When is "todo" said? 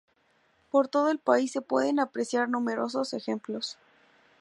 0.87-1.11